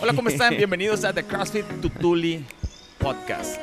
[0.00, 0.56] Hola, ¿cómo están?
[0.56, 2.44] Bienvenidos a The CrossFit Tutuli
[2.98, 3.60] Podcast.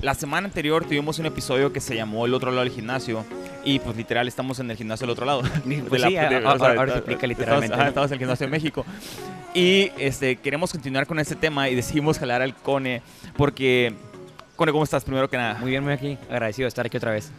[0.00, 3.24] La semana anterior tuvimos un episodio que se llamó El otro lado del gimnasio
[3.64, 5.42] y pues literal estamos en el gimnasio del otro lado.
[5.88, 7.88] Pues De sí, la- de- ahora- o sea, ahora se explica literalmente, Estamos, ¿no?
[7.88, 8.84] estamos en el gimnasio de México.
[9.54, 13.02] Y este, queremos continuar con este tema y decidimos jalar al Cone
[13.36, 13.94] porque...
[14.56, 15.02] Cone, ¿cómo estás?
[15.04, 15.54] Primero que nada.
[15.54, 16.16] Muy bien, muy aquí.
[16.30, 17.32] Agradecido de estar aquí otra vez.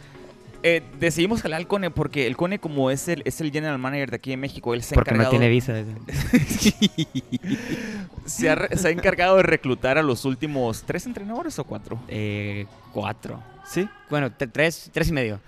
[0.68, 4.10] Eh, decidimos jalar al Cone porque el Cone como es el, es el general manager
[4.10, 5.30] de aquí en México, él se ha Porque no encargado...
[5.30, 5.74] tiene visa.
[8.26, 12.00] se, ha, re- se ha encargado de reclutar a los últimos tres entrenadores o cuatro.
[12.08, 13.40] Eh, cuatro.
[13.64, 13.88] Sí.
[14.10, 15.40] Bueno, tres, tres y medio.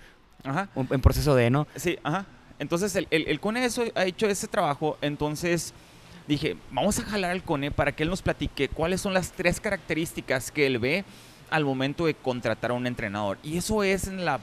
[0.43, 0.69] Ajá.
[0.75, 1.67] Un- en proceso de, ¿no?
[1.75, 2.25] Sí, ajá.
[2.57, 4.97] Entonces el, el, el Cone eso, ha hecho ese trabajo.
[5.01, 5.73] Entonces
[6.27, 9.59] dije, vamos a jalar al Cone para que él nos platique cuáles son las tres
[9.59, 11.03] características que él ve
[11.49, 13.37] al momento de contratar a un entrenador.
[13.43, 14.39] Y eso es en la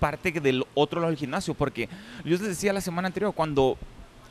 [0.00, 1.88] parte del otro lado del gimnasio, porque
[2.24, 3.78] yo les decía la semana anterior, cuando,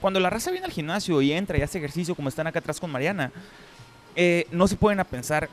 [0.01, 2.79] cuando la raza viene al gimnasio y entra y hace ejercicio como están acá atrás
[2.79, 3.31] con Mariana,
[4.15, 5.49] eh, no se pueden a pensar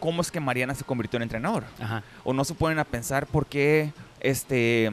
[0.00, 2.02] cómo es que Mariana se convirtió en entrenador Ajá.
[2.24, 4.92] o no se ponen a pensar por qué este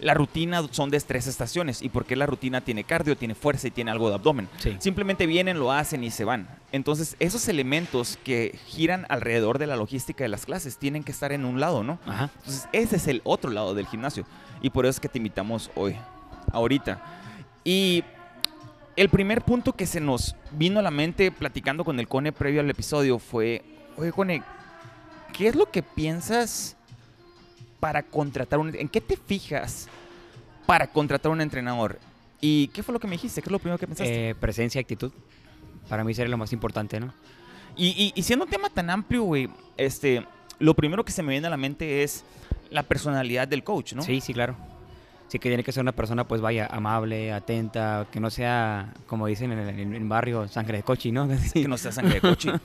[0.00, 3.68] la rutina son de tres estaciones y por qué la rutina tiene cardio, tiene fuerza
[3.68, 4.48] y tiene algo de abdomen.
[4.58, 4.76] Sí.
[4.78, 6.48] Simplemente vienen, lo hacen y se van.
[6.72, 11.32] Entonces, esos elementos que giran alrededor de la logística de las clases tienen que estar
[11.32, 11.98] en un lado, ¿no?
[12.06, 12.30] Ajá.
[12.38, 14.26] Entonces, ese es el otro lado del gimnasio.
[14.60, 15.96] Y por eso es que te invitamos hoy,
[16.52, 17.02] ahorita.
[17.64, 18.02] Y
[18.96, 22.60] el primer punto que se nos vino a la mente platicando con el Cone previo
[22.60, 23.62] al episodio fue,
[23.96, 24.42] oye Cone,
[25.32, 26.76] ¿qué es lo que piensas
[27.84, 28.74] para contratar un...
[28.74, 29.88] ¿En qué te fijas
[30.64, 31.98] para contratar un entrenador?
[32.40, 33.42] ¿Y qué fue lo que me dijiste?
[33.42, 34.30] ¿Qué es lo primero que pensaste?
[34.30, 35.12] Eh, presencia y actitud.
[35.90, 37.12] Para mí sería lo más importante, ¿no?
[37.76, 40.24] Y, y- y siendo un tema tan amplio, güey, este,
[40.58, 42.24] lo primero que se me viene a la mente es
[42.70, 44.00] la personalidad del coach, ¿no?
[44.02, 44.56] Sí, sí, claro.
[45.28, 49.26] Sí que tiene que ser una persona, pues vaya, amable, atenta, que no sea, como
[49.26, 51.28] dicen en el, en el barrio, sangre de cochi, ¿no?
[51.52, 52.50] Que no sea sangre de coche.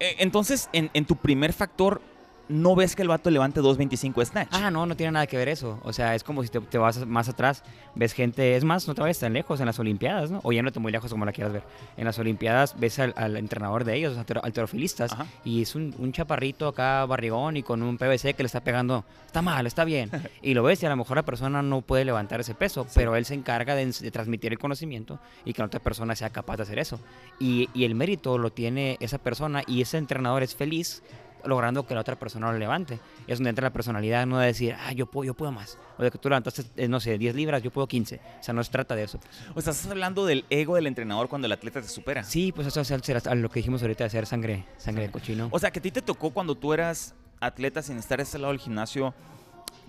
[0.00, 2.02] Eh, Entonces, en, en tu primer factor,
[2.48, 4.48] no ves que el vato levante 2.25 snatch.
[4.52, 5.80] Ah, no, no tiene nada que ver eso.
[5.84, 7.62] O sea, es como si te, te vas más atrás,
[7.94, 10.40] ves gente, es más, no te vayas tan lejos en las Olimpiadas, ¿no?
[10.42, 11.62] O yéndote muy lejos como la quieras ver.
[11.96, 15.26] En las Olimpiadas ves al, al entrenador de ellos, alterofilistas, Ajá.
[15.44, 19.04] y es un, un chaparrito acá, barrigón, y con un PVC que le está pegando,
[19.26, 20.10] está mal, está bien.
[20.42, 23.14] Y lo ves y a lo mejor la persona no puede levantar ese peso, pero
[23.16, 26.56] él se encarga de, de transmitir el conocimiento y que la otra persona sea capaz
[26.56, 26.98] de hacer eso.
[27.38, 31.02] Y, y el mérito lo tiene esa persona y ese entrenador es feliz
[31.44, 32.98] logrando que la otra persona lo levante.
[33.26, 35.78] Es donde entra la personalidad, no de decir, ah, yo puedo, yo puedo más.
[35.98, 38.20] O de que tú levantaste, eh, no sé, 10 libras, yo puedo 15.
[38.40, 39.18] O sea, no se trata de eso.
[39.54, 42.24] O sea, estás hablando del ego del entrenador cuando el atleta te supera.
[42.24, 42.90] Sí, pues eso es
[43.26, 45.48] a lo que dijimos ahorita de hacer sangre, sangre de cochino.
[45.50, 48.38] O sea, que a ti te tocó cuando tú eras atleta sin estar a ese
[48.38, 49.14] lado del gimnasio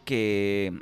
[0.06, 0.74] que,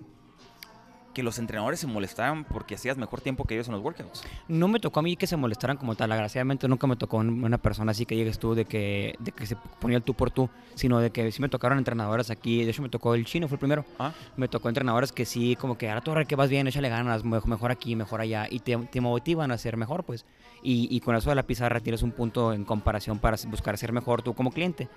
[1.14, 4.24] que los entrenadores se molestaban porque hacías mejor tiempo que ellos en los workouts.
[4.48, 6.12] No me tocó a mí que se molestaran como tal.
[6.12, 9.46] Agraciadamente nunca me tocó un- una persona así que llegues tú de que, de que
[9.46, 12.64] se ponía el tú por tú, sino de que sí me tocaron entrenadoras aquí.
[12.64, 13.86] De hecho, me tocó el chino, fue el primero.
[14.00, 14.12] Ah.
[14.38, 17.40] Me tocó entrenadores que sí, como que ahora torre que vas bien, échale ganas, me-
[17.46, 18.48] mejor aquí, mejor allá.
[18.50, 20.26] Y te, te motivan a ser mejor, pues.
[20.64, 23.92] Y, y con eso de la pizarra tienes un punto en comparación para buscar ser
[23.92, 24.88] mejor tú como cliente.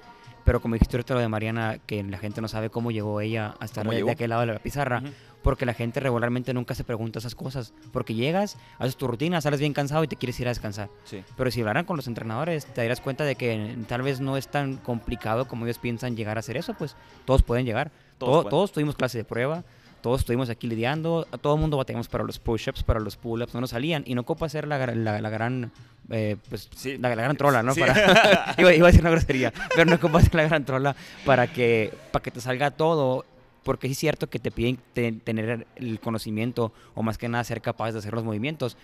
[0.45, 3.55] Pero como dijiste ahorita lo de Mariana, que la gente no sabe cómo llegó ella
[3.61, 5.03] a estar ¿Cómo de, aquel lado de la pizarra
[5.45, 7.75] porque la gente regularmente nunca se pregunta esas cosas.
[7.93, 10.89] Porque llegas, haces tu rutina, sales bien cansado y te quieres ir a descansar.
[11.05, 11.23] Sí.
[11.37, 14.49] Pero si hablaran con los entrenadores, te darás cuenta de que tal vez no es
[14.49, 16.97] tan complicado como ellos piensan llegar a hacer eso, pues
[17.27, 17.91] todos pueden llegar.
[18.17, 18.51] Todos Todo- pueden.
[18.51, 19.65] todos tuvimos clase de prueba,
[20.05, 23.55] todos estuvimos aquí lidiando, a todo el mundo batallamos para los push-ups, para los pull-ups,
[23.55, 24.03] no nos salían.
[24.07, 25.73] Y no ocupa ser la, la- la gran...
[26.11, 26.99] eh, pues, Sí.
[26.99, 27.73] la, la gran trola, ¿no?
[27.73, 27.81] Sí.
[27.81, 30.95] Para- iba, iba a decir una grosería, pero no ocupa ser la gran trola
[31.25, 33.25] para que, para que te salga todo
[33.63, 37.43] porque sí es cierto que te piden te- tener el conocimiento o más que nada
[37.45, 38.77] ser capaz de hacer los movimientos.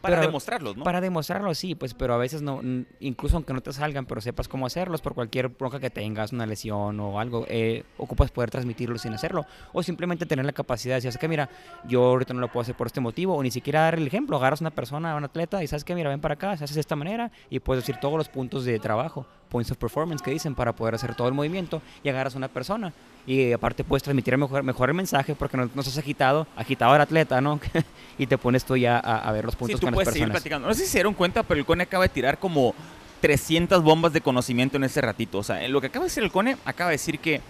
[0.00, 0.84] Para Pero- demostrarlos, ¿no?
[0.84, 2.60] Para demostrarlo, sí, pues, pero a veces no,
[3.00, 6.46] incluso aunque no te salgan, pero sepas cómo hacerlos por cualquier bronca que tengas, una
[6.46, 9.44] lesión o algo, eh, ocupas poder transmitirlo sin hacerlo.
[9.72, 11.28] O simplemente tener la capacidad de decir, ¿sabes qué?
[11.28, 11.48] Mira,
[11.86, 14.36] yo ahorita no lo puedo hacer por este motivo, o ni siquiera dar el ejemplo.
[14.36, 15.94] Agarras a una persona, a un atleta, y ¿sabes qué?
[15.94, 18.64] Mira, ven para acá, se hace de esta manera, y puedes decir todos los puntos
[18.64, 22.34] de trabajo, points of performance que dicen para poder hacer todo el movimiento, y agarras
[22.34, 22.92] a una persona.
[23.26, 27.00] Y aparte puedes transmitir mejor, mejor el mensaje porque no, no estás agitado, agitado el
[27.00, 27.60] atleta, ¿no?
[28.18, 30.08] y te pones tú ya a, a ver los Sí, puntos tú con las puedes
[30.12, 30.42] seguir personas.
[30.42, 30.68] platicando.
[30.68, 32.74] No sé si se dieron cuenta, pero el Cone acaba de tirar como
[33.20, 35.38] 300 bombas de conocimiento en ese ratito.
[35.38, 37.40] O sea, en lo que acaba de decir el Cone, acaba de decir que,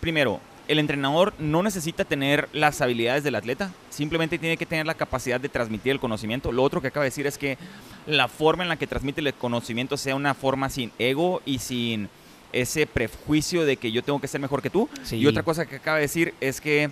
[0.00, 0.40] primero,
[0.70, 5.40] el entrenador no necesita tener las habilidades del atleta, simplemente tiene que tener la capacidad
[5.40, 6.52] de transmitir el conocimiento.
[6.52, 7.58] Lo otro que acaba de decir es que
[8.06, 12.08] la forma en la que transmite el conocimiento sea una forma sin ego y sin
[12.52, 14.88] ese prejuicio de que yo tengo que ser mejor que tú.
[15.02, 15.16] Sí.
[15.16, 16.90] Y otra cosa que acaba de decir es que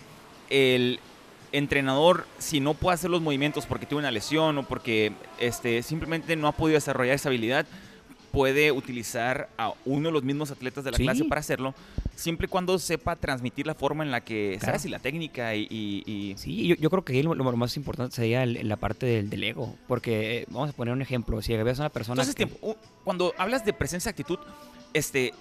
[0.50, 0.98] el
[1.52, 6.34] entrenador, si no puede hacer los movimientos porque tuvo una lesión o porque este, simplemente
[6.34, 7.64] no ha podido desarrollar esa habilidad,
[8.32, 11.02] puede utilizar a uno de los mismos atletas de la Sí.
[11.04, 11.74] clase para hacerlo,
[12.14, 14.66] siempre y cuando sepa transmitir la forma en la que Claro.
[14.74, 17.56] sabes y la técnica y, y- y- Sí, yo, yo creo que ahí lo, lo
[17.56, 19.74] más importante sería el- la parte del, del ego.
[19.86, 22.22] Porque, eh, vamos a poner un ejemplo, si ves a una persona...
[22.22, 24.38] Entonces, que- tiempo, cuando hablas de presencia y actitud,
[24.94, 25.32] este,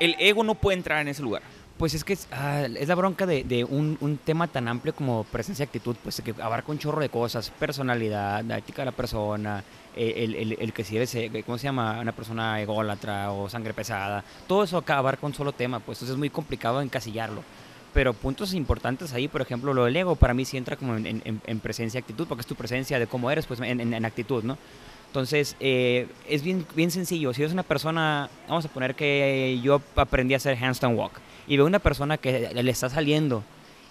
[0.00, 1.42] el ego no puede entrar en ese lugar.
[1.80, 4.94] Pues es que es, ah, es la bronca de, de un, un tema tan amplio
[4.94, 8.86] como presencia y actitud, pues que abarca un chorro de cosas, personalidad, la ética de
[8.86, 9.64] la persona,
[9.96, 11.98] eh, el, el- el que si eres, eh, ¿cómo se llama?
[11.98, 16.12] Una persona ególatra o sangre pesada, todo eso acá abarca un solo tema, pues entonces
[16.16, 17.42] es muy complicado encasillarlo.
[17.94, 21.06] Pero puntos importantes ahí, por ejemplo, lo del ego, para mí sí entra como en,
[21.06, 24.44] en- en presencia actitud, porque es tu presencia de cómo eres, pues en- en actitud,
[24.44, 24.58] ¿no?
[25.06, 27.32] Entonces, eh, es bien, bien sencillo.
[27.32, 31.56] Si eres una persona, vamos a poner que yo aprendí a hacer handstand walk y
[31.56, 33.42] veo una persona que le está saliendo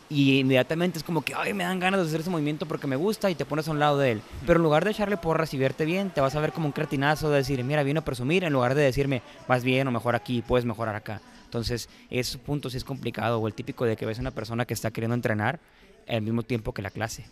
[0.10, 2.96] y inmediatamente es como que, ay, me dan ganas de hacer ese movimiento porque me
[2.96, 4.22] gusta y te pones a un lado de él.
[4.48, 6.72] Pero en lugar de echarle porras y verte bien, te vas a ver como un
[6.72, 10.16] cretinazo de decir, mira, vino a presumir, en lugar de decirme, vas bien o mejor
[10.16, 11.22] aquí, puedes mejorar acá.
[11.44, 14.64] Entonces, ese punto sí es complicado, o el típico de que ves a una persona
[14.64, 15.60] que está queriendo entrenar
[16.08, 17.26] al mismo tiempo que la clase.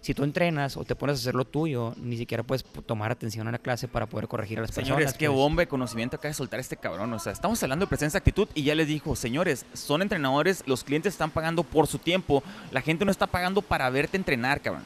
[0.00, 3.48] Si tú entrenas o te pones a hacer lo tuyo, ni siquiera puedes tomar atención
[3.48, 5.18] a la clase para poder corregir a las Señores, personas.
[5.18, 5.36] qué pues.
[5.36, 7.12] bomba de conocimiento acaba de soltar este cabrón.
[7.12, 10.84] O sea, estamos hablando de presencia actitud y ya les dijo, señores, son entrenadores, los
[10.84, 12.42] clientes están pagando por su tiempo.
[12.70, 14.84] La gente no está pagando para verte entrenar, cabrón.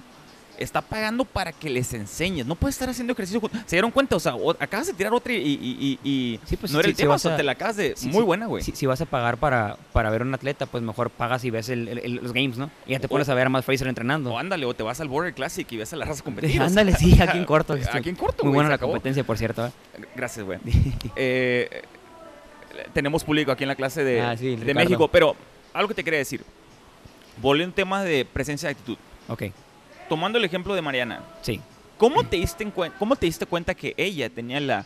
[0.62, 2.47] Está pagando para que les enseñes.
[2.47, 3.41] No puedes estar haciendo ejercicio.
[3.67, 4.17] ¿Se dieron cuenta?
[4.17, 6.87] O sea, o- acabas de tirar otra y, y- y- y Sí, pues, no era
[6.87, 7.14] sí, el tema.
[7.14, 7.94] O sea, a- te la acabas de...
[7.97, 8.62] Sí, muy buena, güey.
[8.62, 11.50] Si, si vas a pagar para, para ver a un atleta, pues mejor pagas y
[11.50, 12.70] ves el- el- el- los games, ¿no?
[12.87, 14.32] Y ya te O- pones a ver a Matt Fraser entrenando.
[14.32, 16.61] O ándale, o te vas al Border Classic y ves a la raza competir.
[16.61, 17.75] o Ándale, sí, aquí en corto.
[17.93, 18.93] Aquí en corto, Muy buena la acabó.
[18.93, 19.67] competencia, por cierto.
[19.67, 19.70] ¿eh?
[20.17, 20.58] Gracias, güey.
[21.17, 21.82] Eh,
[22.94, 24.75] tenemos público aquí en la clase de, Ah, de.
[24.75, 25.37] México, pero
[25.75, 26.43] algo que te quería decir.
[27.41, 28.97] Volviendo a un tema de presencia y actitud.
[29.29, 29.44] Ok,
[30.12, 31.59] Tomando el ejemplo de Mariana, sí.
[31.97, 34.85] ¿cómo te diste, cómo te diste cuenta que ella tenía la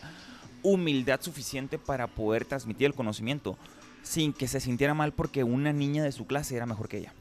[0.63, 3.57] humildad suficiente para poder transmitir el conocimiento
[4.03, 7.13] sin que se sintiera mal porque una niña de su clase era mejor que ella?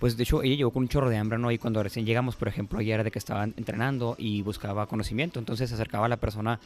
[0.00, 1.50] Pues de hecho ella llegó con un chorro de hambre, ¿no?
[1.50, 5.38] Y cuando recién llegamos, por ejemplo, ella era de que estaba entrenando y buscaba conocimiento,
[5.38, 6.58] entonces se acercaba a la persona,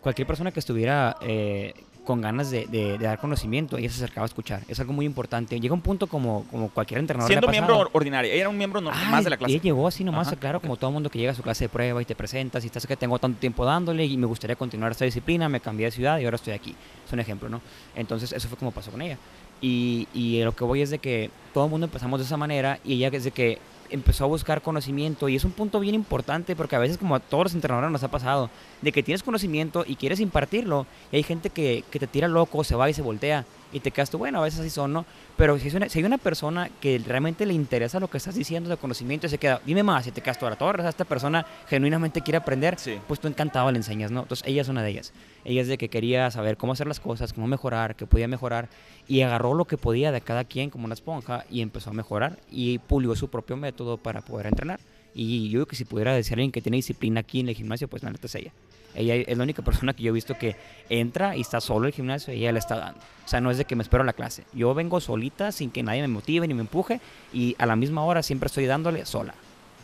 [0.00, 4.24] cualquier persona que estuviera eh, con ganas de, de- de dar conocimiento, ella se acercaba
[4.24, 4.62] a escuchar.
[4.68, 5.58] Es algo muy importante.
[5.58, 7.28] Llega un punto como, como cualquier entrenador.
[7.30, 9.54] Siendo miembro ordinario, ella era un miembro Ah, más de la clase.
[9.54, 11.68] Ella llegó así nomás, Ajá, claro, como todo mundo que llega a su clase de
[11.70, 14.92] prueba y te presentas y estás que tengo tanto tiempo dándole y me gustaría continuar
[14.92, 16.74] esta disciplina, me cambié de ciudad y ahora estoy aquí.
[17.06, 17.60] Es un ejemplo, ¿no?
[17.96, 19.16] Entonces, eso fue como pasó con ella.
[19.60, 22.78] Y, y lo que voy es de que todo el mundo empezamos de esa manera
[22.84, 23.58] y ella desde que
[23.90, 27.20] empezó a buscar conocimiento y es un punto bien importante porque a veces como a
[27.20, 28.50] todos los entrenadores nos ha pasado
[28.82, 32.64] de que tienes conocimiento y quieres impartirlo y hay gente que, que te tira loco,
[32.64, 33.44] se va y se voltea
[33.74, 35.04] y te quedas tú, bueno, a veces así son, ¿no?
[35.36, 38.34] Pero si, es una- si hay una persona que realmente le interesa lo que estás
[38.34, 40.78] diciendo de conocimiento y se queda, dime más, y te quedas tú a la torre,
[40.78, 42.98] o sea, esta persona genuinamente quiere aprender, Sí.
[43.06, 44.22] pues tú encantado le enseñas, ¿no?
[44.22, 45.12] Entonces ella es una de ellas.
[45.44, 48.68] Ella es de que quería saber cómo hacer las cosas, cómo mejorar, qué podía mejorar
[49.08, 52.38] y agarró lo que podía de cada quien como una esponja y empezó a mejorar
[52.50, 54.80] y pulió su propio método para poder entrenar.
[55.16, 57.54] Y yo creo que si pudiera decir a alguien que tiene disciplina aquí en el
[57.54, 58.52] gimnasio, pues la neta es ella.
[58.94, 60.56] Ella es la única persona que yo he visto que
[60.88, 63.00] entra y está solo en el gimnasio y ella le está dando.
[63.24, 64.44] O sea, no es de que me espero a la clase.
[64.52, 67.00] Yo vengo solita, sin que nadie me motive ni me empuje
[67.32, 69.34] y a la misma hora siempre estoy dándole sola.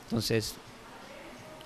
[0.05, 0.55] Entonces,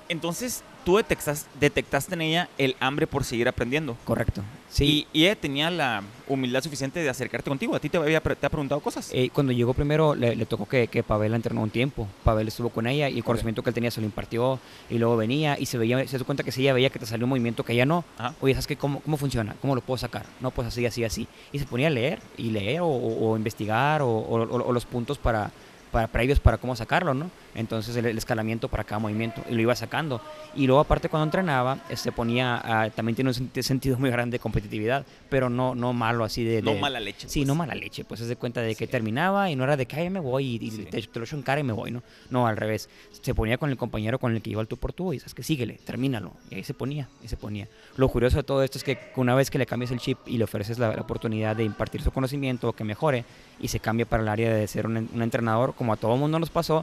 [0.09, 3.97] Entonces, tú detectas- detectaste en ella el hambre por seguir aprendiendo.
[4.05, 4.43] correcto.
[4.75, 5.07] Sí.
[5.13, 7.77] Y, y ella tenía la humildad suficiente de acercarte contigo.
[7.77, 9.09] A ti te, había, te ha preguntado cosas.
[9.13, 12.09] Eh, cuando llegó primero le, le tocó que, que Pavel la entrenó un tiempo.
[12.25, 14.59] Pavel estuvo con ella y el conocimiento que él tenía se lo impartió
[14.91, 17.07] y luego venía y se veía, se dio cuenta que si ella veía que te
[17.07, 18.35] salió un movimiento que ella no, Ajá.
[18.41, 18.75] oye, ¿sabes qué?
[18.77, 19.55] ¿Cómo, ¿Cómo funciona?
[19.61, 20.27] ¿Cómo lo puedo sacar?
[20.41, 21.29] No, pues así, así, así.
[21.53, 25.19] Y se ponía a leer y leer o, o- o investigar o- o los puntos
[25.19, 25.53] para,
[25.95, 27.31] para previos para cómo sacarlo, ¿no?
[27.55, 30.21] Entonces el, el escalamiento para cada movimiento y lo iba sacando.
[30.57, 34.35] Y luego aparte cuando entrenaba, se ponía, a- también tiene un senti- sentido muy grande
[34.35, 36.63] de competitividad, pero no, no malo así de...
[36.63, 37.29] no de- mala leche.
[37.29, 37.47] Sí, pues.
[37.49, 38.91] no mala leche, pues es de cuenta de que Sí.
[38.91, 40.85] terminaba y no era de que "Ay, me voy y, y Sí.
[40.91, 42.03] te, te lo echo en cara y me voy, ¿no?
[42.29, 42.89] No, al revés.
[43.23, 45.33] Se ponía con el compañero con el que iba al tú por tú y sabes
[45.35, 46.33] que síguele, termínalo.
[46.51, 47.69] Y ahí se ponía, y se ponía.
[47.97, 50.39] Lo curioso de todo esto es que una vez que le cambias el chip y
[50.39, 53.25] le ofreces la, la oportunidad de impartir su conocimiento o que mejore
[53.61, 56.39] y se cambia para el área de ser un, un entrenador, como a todo mundo
[56.39, 56.83] nos pasó,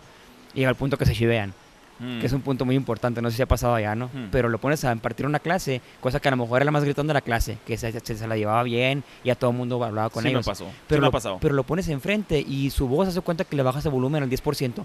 [0.53, 1.53] llega al punto que se chivean
[1.99, 2.19] Mm.
[2.19, 4.07] que es un punto muy importante, no sé si ha pasado allá, ¿no?
[4.07, 4.29] Hmm.
[4.31, 6.83] Pero lo pones a impartir una clase, cosa que a lo mejor era la más
[6.83, 9.57] gritón de la clase, que se, se- se la llevaba bien y a todo el
[9.57, 10.43] mundo hablaba con sí ellos.
[10.43, 10.65] me pasó.
[10.65, 11.37] sí Pero, me ha lo, pasado.
[11.39, 14.29] pero lo pones enfrente y su voz hace cuenta que le bajas el volumen al
[14.31, 14.83] 10%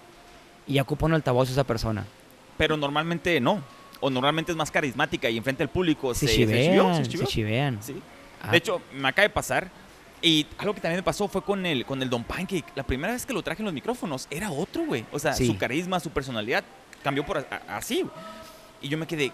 [0.67, 2.05] y ya ocupa un altavoz esa persona.
[2.59, 3.63] Pero normalmente no.
[4.01, 7.11] O normalmente es más carismática y enfrente al público Se, se, se chivean, se se
[7.13, 7.27] chivió.
[7.27, 7.79] chivean.
[7.81, 7.95] Sí.
[8.43, 9.71] Ah, De hecho, me acaba de pasar.
[10.23, 12.65] Y algo que también me pasó fue con el, con el Don Pancake.
[12.75, 15.05] La primera vez que lo traje en los micrófonos era otro, güey.
[15.13, 15.47] O sea, Sí.
[15.47, 16.65] su carisma, su personalidad
[17.03, 18.05] cambió por así.
[18.81, 19.33] Y yo me quedé,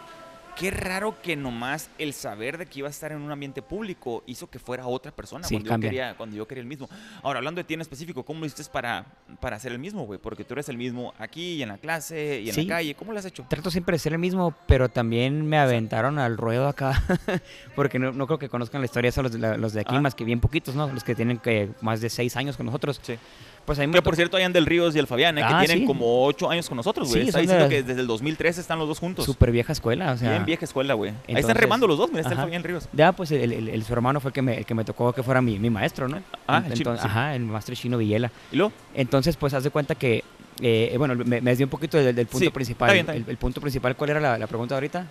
[0.59, 4.23] qué raro que nomás el saber de que iba a estar en un ambiente público
[4.27, 6.89] hizo que fuera otra persona Sí, cuando, yo quería, cuando yo quería el mismo.
[7.23, 9.07] Ahora, hablando de ti en específico, ¿cómo lo hiciste para,
[9.41, 10.19] para hacer el mismo, güey?
[10.21, 12.65] Porque tú eres el mismo aquí y en la clase y en Sí.
[12.67, 12.95] la calle.
[12.95, 13.45] ¿Cómo lo has hecho?
[13.49, 17.03] Trato siempre de ser el mismo, pero también me aventaron al ruedo acá,
[17.75, 19.99] porque no, no creo que conozcan la historia, eso los de, la- los de aquí,
[19.99, 20.87] más que bien poquitos, ¿no?
[20.93, 23.01] Los que tienen que más de seis años con nosotros.
[23.03, 23.17] Sí.
[23.65, 25.43] Pues me Que por cierto, hayan del Ríos y el Fabián, ¿eh?
[25.45, 25.87] Ah, que tienen sí.
[25.87, 27.23] como ocho años con nosotros, güey.
[27.23, 29.25] Sí, Está diciendo las- que desde el 2003 están los dos juntos.
[29.25, 30.31] súper vieja escuela, o sea.
[30.31, 31.13] Bien vieja escuela, güey.
[31.29, 32.47] Ahí están remando los dos, mira, está el ajá.
[32.47, 32.89] Fabián Ríos.
[32.93, 35.13] Ya, pues el, el- el- su hermano fue el que me, el que me tocó
[35.13, 36.21] que fuera mi, mi maestro, ¿no?
[36.49, 37.03] Ah, el chino, sí.
[37.05, 38.33] Ajá, el maestro chino Villela.
[38.51, 38.73] ¿Y luego?
[38.95, 40.25] Entonces, pues haz de cuenta que,
[40.61, 42.89] eh, bueno, me, me desvié un poquito del, del punto Sí, principal.
[42.89, 43.25] está bien, está bien.
[43.27, 45.07] El, el punto principal, ¿cuál era la, la pregunta ahorita?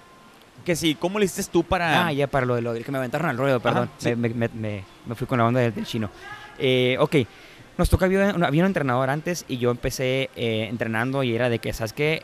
[0.65, 2.07] Que sí, ¿cómo le hiciste tú para...?
[2.07, 3.89] Ah, ya para lo de lo que me aventaron al ruedo, perdón.
[3.97, 4.13] sí.
[4.15, 6.09] me, me- me- me fui con la onda del, del chino.
[6.59, 7.15] Eh, ok,
[7.81, 11.57] nos tocó, había, había un entrenador antes y yo empecé eh, entrenando y era de
[11.57, 12.21] que, ¿sabes qué?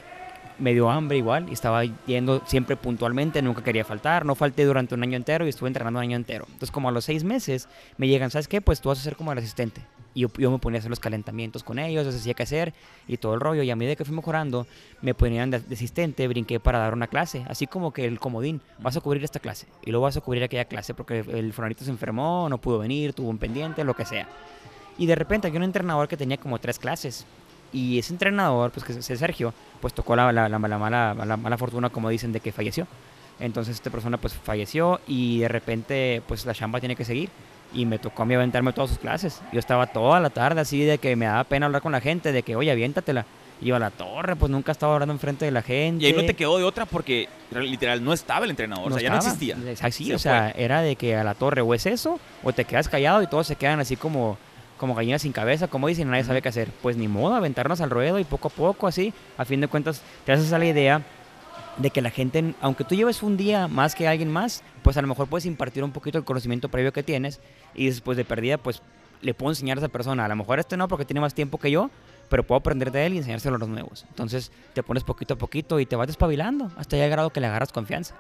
[0.59, 4.93] Me dio hambre igual y estaba yendo siempre puntualmente, nunca quería faltar, no falté durante
[4.93, 6.45] un año entero y estuve entrenando un año entero.
[6.45, 8.61] Entonces, como a los seis meses me llegan, ¿sabes qué?
[8.61, 9.81] Pues tú vas a ser como el asistente.
[10.13, 12.75] Y yo, yo me ponía a hacer los calentamientos con ellos, les decía qué hacer
[13.07, 13.63] y todo el rollo.
[13.63, 14.67] Y a medida que fui mejorando,
[15.01, 18.95] me ponían de, asistente, brinqué para dar una clase, así como que el comodín, vas
[18.95, 21.89] a cubrir esta clase y luego vas a cubrir aquella clase porque el fulanito se
[21.89, 24.27] enfermó, no pudo venir, tuvo un pendiente, lo que sea.
[24.97, 27.25] Y de repente había un entrenador que tenía como tres clases.
[27.73, 31.37] Y ese entrenador, pues que es Sergio, pues tocó la, la- la- la mala, la
[31.37, 32.87] mala fortuna, como dicen, de que falleció.
[33.39, 37.29] Entonces esta persona pues falleció y de repente pues la chamba tiene que seguir.
[37.73, 39.41] Y me tocó a mí aventarme todas sus clases.
[39.51, 42.31] Yo estaba toda la tarde así de que me daba pena hablar con la gente,
[42.31, 43.25] de que, oye, aviéntatela.
[43.59, 46.03] Y yo a la torre, pues nunca estaba hablando enfrente de la gente.
[46.03, 49.03] Y ahí no te quedó de otra porque literal no estaba el entrenador, o sea,
[49.03, 49.33] ya no estaba.
[49.35, 49.57] existía.
[49.85, 52.63] Así, Se o sea, era de que a la torre o es eso, o te
[52.65, 54.37] quedas callado y todos se quedan así como,
[54.77, 56.69] como gallinas sin cabeza, como dicen, nadie sabe qué hacer.
[56.81, 60.01] Pues ni modo, aventarnos al ruedo y poco a poco, así, a fin de cuentas,
[60.25, 61.01] te haces a la idea
[61.77, 65.01] de que la gente, aunque tú lleves un día más que alguien más, pues a
[65.01, 67.39] lo mejor puedes impartir un poquito el conocimiento previo que tienes
[67.75, 68.81] y después de perdida, pues
[69.21, 70.25] le puedo enseñar a esa persona.
[70.25, 71.89] A lo mejor este no porque tiene más tiempo que yo,
[72.29, 74.05] pero puedo aprender de él y enseñárselo a los nuevos.
[74.09, 77.47] Entonces te pones poquito a poquito y te vas despabilando hasta ya grado que le
[77.47, 78.15] agarras confianza.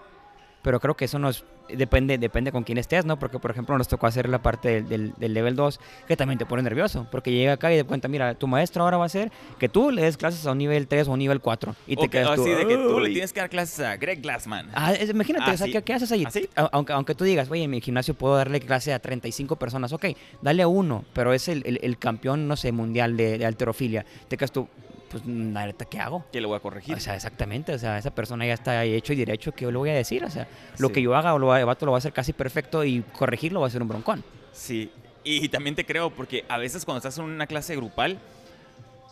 [0.67, 3.17] Pero creo que eso nos depende, depende con quién estés, ¿no?
[3.17, 6.37] Porque, por ejemplo, nos tocó hacer la parte del, del- del level 2, que también
[6.37, 9.09] te pone nervioso, porque llega acá y de cuenta, mira, tu maestro ahora va a
[9.09, 11.73] ser que tú le des clases a un nivel 3 o un nivel 4.
[11.87, 14.21] Y te quedas tú, así de que tú le tienes que dar clases a Greg
[14.21, 14.69] Glassman.
[14.73, 15.71] Ah, es- imagínate, Ah, o sea, sí.
[15.71, 16.25] ¿qué, qué haces ahí?
[16.27, 16.49] ¿Ah, sí?
[16.73, 20.07] Aunque, aunque tú digas, oye, en mi gimnasio puedo darle clase a 35 personas, ok,
[20.41, 24.05] dale a uno, pero es el, el- el campeón, no sé, mundial de, de alterofilia.
[24.27, 24.67] Te quedas tú,
[25.09, 26.25] pues, neta, ¿qué hago?
[26.31, 26.95] Que le voy a corregir.
[26.95, 29.77] O sea, exactamente, o sea, esa persona ya está hecho y derecho, ¿qué yo le
[29.77, 30.23] voy a decir?
[30.23, 30.47] O sea,
[30.77, 30.93] lo Sí.
[30.95, 33.01] que yo haga, o lo, va- el vato lo va a hacer casi perfecto y
[33.13, 34.23] corregirlo va a ser un broncón.
[34.51, 34.91] Sí,
[35.23, 38.17] y también te creo porque a veces cuando estás en una clase grupal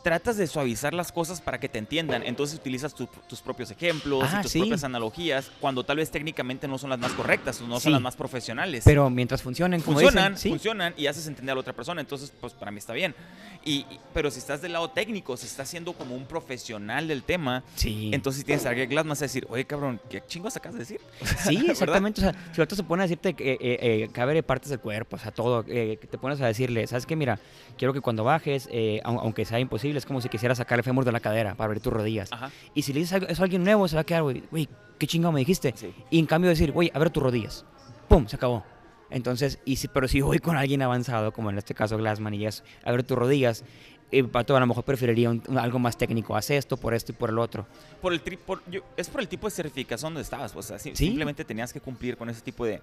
[0.06, 4.24] tratas de suavizar las cosas para que te entiendan, entonces utilizas tu- tus propios ejemplos
[4.32, 4.60] Ah, y tus sí.
[4.60, 7.86] propias analogías cuando tal vez técnicamente no son las más correctas o no Sí.
[7.86, 8.84] son las más profesionales.
[8.86, 10.50] Pero mientras funcionen, como funcionan, dicen, sí.
[10.50, 13.16] funcionan y haces entender a la otra persona, entonces pues para mí está bien.
[13.64, 17.24] Y, y- pero si estás del lado técnico, si estás siendo como un profesional del
[17.24, 18.12] tema, Sí.
[18.14, 21.02] entonces tienes a Greg Glassman a decir, oye cabrón, ¿qué chingos acabas de decir?
[21.50, 22.22] Sí, exactamente.
[22.22, 24.80] O sea, si otro se pone a decirte que, eh, eh, que abre partes del
[24.80, 27.16] cuerpo, o sea, todo, eh, que te pones a decirle, ¿sabes qué?
[27.16, 27.40] Mira,
[27.76, 30.84] quiero que cuando bajes, eh, au- aunque sea imposible, es como si quisieras sacar el
[30.84, 32.32] fémur de la cadera para abrir tus rodillas.
[32.32, 32.52] Ajá.
[32.74, 35.08] Y si le dices eso a alguien nuevo, se va a quedar, güey, güey, ¿qué
[35.08, 35.74] chingado me dijiste?
[35.76, 35.94] Sí.
[36.10, 37.66] Y en cambio decir, güey, abre tus rodillas.
[38.08, 38.28] ¡Pum!
[38.28, 38.64] Se acabó.
[39.10, 42.46] Entonces, y si, pero si voy con alguien avanzado, como en este caso Glassman, y
[42.48, 43.64] es abre tus rodillas,
[44.12, 46.36] el pato a lo mejor preferiría un- un- algo más técnico.
[46.36, 47.66] Haz esto, por esto y por el otro.
[48.02, 50.56] Por el tri- por- yo- es por el tipo de certificación donde estabas.
[50.56, 51.08] O sea, si- Sí.
[51.08, 52.82] simplemente tenías que cumplir con ese tipo de,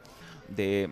[0.49, 0.90] de,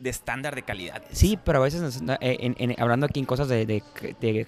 [0.00, 1.02] de estándar de calidad.
[1.10, 3.82] Sí, pero a veces, eh, en- hablando aquí en cosas de,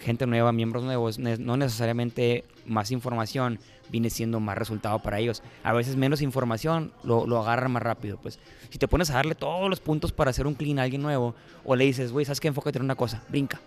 [0.00, 5.43] gente nueva, miembros nuevos, no necesariamente más información viene siendo más resultado para ellos.
[5.62, 8.19] A veces menos información lo, lo agarran más rápido.
[8.21, 8.38] Pues
[8.71, 11.35] si te pones a darle todos los puntos para hacer un clean a alguien nuevo,
[11.65, 12.49] o le dices, güey, ¿sabes qué?
[12.49, 13.61] Enfócate en una cosa, brinca.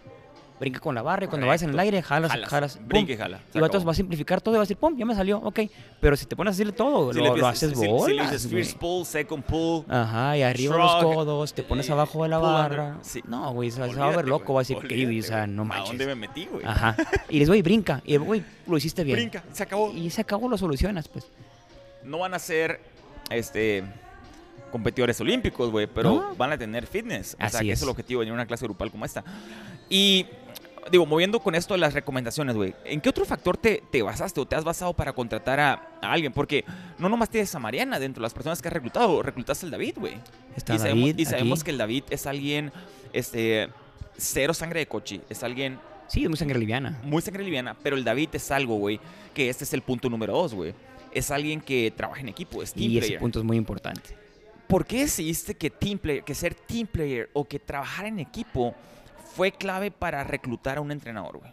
[0.59, 3.17] Brinca con la barra y cuando vayas en el aire, jalas, Jalas, jalas, brinca y
[3.17, 5.37] jala, Y vatos va a simplificar todo y va a decir, pum, ya me salió,
[5.37, 5.59] ok.
[6.01, 8.05] Pero si te pones a decirle todo, Si lo, le lo haces si- si- bolas.
[8.07, 9.85] Si le dices first pull, second pull.
[9.87, 12.97] Ajá, y arriba Shrug, los codos, te pones eh, abajo de la barra.
[13.01, 13.21] sí.
[13.25, 14.85] No, güey, se, va a ver loco, va a decir, ¿qué?
[15.05, 15.87] olvídate, O sea, no ¿A manches.
[15.89, 16.65] dónde me metí, güey?
[16.65, 16.95] Ajá.
[17.29, 18.01] Y dices, güey, brinca.
[18.05, 19.15] Y güey, lo hiciste bien.
[19.17, 19.93] Brinca, se acabó.
[19.93, 21.25] Y se acabó, lo solucionas, pues.
[22.03, 22.81] No van a ser
[23.29, 23.83] este
[24.71, 26.35] competidores olímpicos, güey, pero No.
[26.35, 27.33] van a tener fitness.
[27.33, 27.79] O sea, Así que es.
[27.79, 29.23] es el objetivo de una clase grupal como esta.
[29.89, 30.27] Y
[30.91, 34.39] digo, moviendo con esto de las recomendaciones, güey, ¿en qué otro factor te, te basaste
[34.39, 36.33] o te has basado para contratar a, a alguien?
[36.33, 36.65] Porque
[36.97, 39.95] no nomás tienes a Mariana dentro de las personas que has reclutado, reclutaste al David,
[39.97, 40.15] güey.
[40.55, 42.71] Está y sabemos, David y sabemos que el David es alguien,
[43.13, 43.69] este,
[44.17, 46.97] cero sangre de coche, es alguien Sí, es muy sangre liviana.
[47.03, 48.99] muy sangre liviana, pero el David es algo, güey,
[49.33, 50.73] que este es el punto número dos, güey.
[51.11, 53.19] es alguien que trabaja en equipo, es team Y ese player.
[53.19, 54.17] punto es muy importante.
[54.67, 58.75] ¿Por qué decidiste que team player, que ser team player o que trabajar en equipo
[59.33, 61.51] fue clave para reclutar a un entrenador, güey?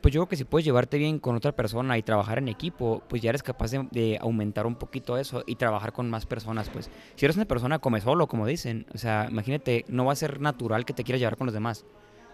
[0.00, 3.02] Pues yo creo que si puedes llevarte bien con otra persona y trabajar en equipo,
[3.08, 6.68] pues ya eres capaz de, de aumentar un poquito eso y trabajar con más personas,
[6.70, 6.90] pues.
[7.16, 10.40] Si eres una persona come solo, como dicen, o sea, imagínate, no va a ser
[10.40, 11.84] natural que te quieras llevar con los demás.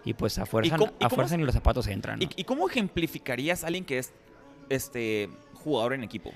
[0.04, 2.18] Y pues a fuerza, cómo- a fuerza ni los zapatos entran.
[2.18, 2.24] ¿no?
[2.24, 4.12] ¿Y, y cómo ejemplificarías a alguien que es
[4.68, 6.30] este jugador en equipo?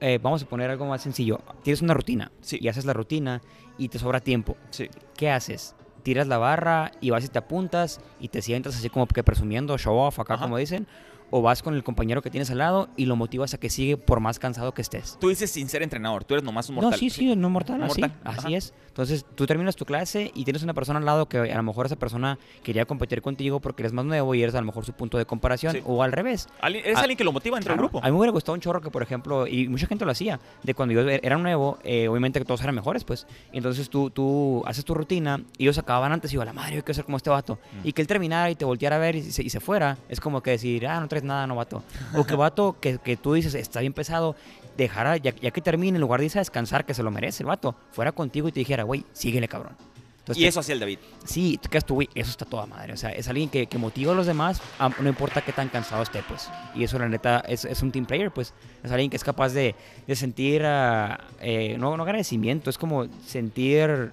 [0.00, 1.40] Eh, vamos a poner algo más sencillo.
[1.62, 2.58] Tienes una rutina Sí.
[2.60, 3.40] y haces la rutina
[3.78, 4.56] y te sobra tiempo.
[4.70, 4.90] Sí.
[5.16, 5.74] ¿Qué haces?
[6.06, 9.76] Tiras la barra y vas y te apuntas y te sientas así como que presumiendo,
[9.76, 10.44] show off acá Ajá.
[10.44, 10.86] como dicen.
[11.30, 13.96] O vas con el compañero que tienes al lado y lo motivas a que sigue
[13.96, 15.18] por más cansado que estés.
[15.20, 16.92] Tú dices sin ser entrenador, tú eres nomás un mortal.
[16.92, 18.72] No, sí, sí, no mortal, así, mortal, así es.
[18.88, 21.84] Entonces, tú terminas tu clase y tienes una persona al lado que a lo mejor
[21.86, 24.92] esa persona quería competir contigo porque eres más nuevo y eres a lo mejor su
[24.94, 25.72] punto de comparación.
[25.74, 25.82] Sí.
[25.84, 26.48] O al revés.
[26.60, 27.98] Alguien- Eres Ah, alguien que lo motiva dentro del Claro, grupo.
[28.02, 30.40] A mí me hubiera gustado un chorro que, por ejemplo, y mucha gente lo hacía,
[30.62, 33.26] de cuando yo e- era nuevo, eh, obviamente que todos eran mejores, pues.
[33.52, 36.76] Entonces tú, tú haces tu rutina y ellos acababan antes y yo, a la madre,
[36.76, 37.58] yo quiero ser como este vato.
[37.82, 37.88] Mm.
[37.88, 40.20] Y que él terminara y te volteara a ver y se, y se fuera, es
[40.20, 41.82] como que decir, ah, no traes nada, no vato.
[42.14, 44.36] O que vato que, que tú dices, está bien pesado,
[44.76, 47.42] dejara, ya, ya que termine, en lugar de irse a descansar, que se lo merece
[47.42, 49.76] el vato, fuera contigo y te dijera, güey, síguele, cabrón.
[50.18, 50.98] Entonces, y eso hacía el David.
[51.24, 52.92] Sí, tú quedas tú, güey, eso está toda madre.
[52.92, 55.68] O sea, es alguien que, que motiva a los demás, a- no importa qué tan
[55.68, 56.50] cansado esté, pues.
[56.74, 58.52] Y eso, la neta, es, es un team player, pues.
[58.82, 63.06] Es alguien que es capaz de, de sentir, ah, eh, no, no agradecimiento, es como
[63.24, 64.10] sentir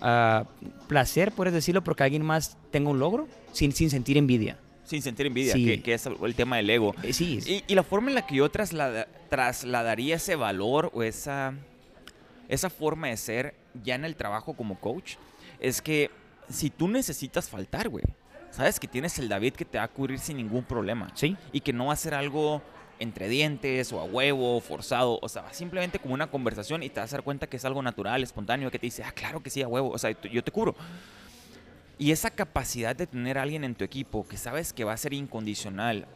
[0.00, 0.44] ah,
[0.86, 4.56] placer, puedes decirlo, porque alguien más tenga un logro sin, sin sentir envidia.
[4.88, 5.64] Sin sentir envidia, Sí.
[5.66, 6.94] que, que es el tema del ego.
[7.02, 11.02] Eh, sí, Y, y la forma en la que yo traslada- trasladaría ese valor o
[11.02, 11.52] esa,
[12.48, 13.54] esa forma de ser
[13.84, 15.14] ya en el trabajo como coach
[15.60, 16.10] es que
[16.48, 18.04] si tú necesitas faltar, güey,
[18.50, 21.36] sabes que tienes el David que te va a cubrir sin ningún problema sí.
[21.52, 22.62] y que no va a ser algo
[23.00, 27.12] entre dientes o a huevo, forzado, o sea, simplemente como una conversación y te vas
[27.12, 29.62] a dar cuenta que es algo natural, espontáneo, que te dice, ah, claro que sí,
[29.62, 30.74] a huevo, o sea, yo te cubro.
[31.98, 34.96] Y esa capacidad de tener a alguien en tu equipo que sabes que va a
[34.96, 36.06] ser incondicional,